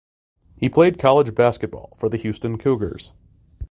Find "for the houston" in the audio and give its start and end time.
1.99-2.57